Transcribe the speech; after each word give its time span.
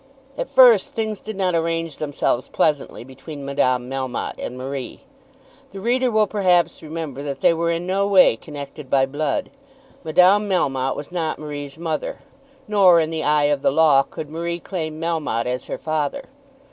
At 0.35 0.49
first 0.49 0.93
things 0.95 1.19
did 1.19 1.35
not 1.37 1.53
arrange 1.53 1.97
themselves 1.97 2.47
pleasantly 2.47 3.03
between 3.03 3.45
Madame 3.45 3.87
Melmotte 3.87 4.39
and 4.43 4.57
Marie. 4.57 5.01
The 5.69 5.79
reader 5.79 6.09
will 6.09 6.25
perhaps 6.25 6.81
remember 6.81 7.21
that 7.21 7.41
they 7.41 7.53
were 7.53 7.69
in 7.69 7.85
no 7.85 8.07
way 8.07 8.35
connected 8.35 8.89
by 8.89 9.05
blood. 9.05 9.51
Madame 10.03 10.49
Melmotte 10.49 10.95
was 10.95 11.11
not 11.11 11.37
Marie's 11.37 11.77
mother, 11.77 12.17
nor, 12.67 12.99
in 12.99 13.11
the 13.11 13.23
eye 13.23 13.43
of 13.53 13.61
the 13.61 13.69
law, 13.69 14.01
could 14.01 14.27
Marie 14.31 14.59
claim 14.59 14.99
Melmotte 14.99 15.45
as 15.45 15.65
her 15.67 15.77
father. 15.77 16.23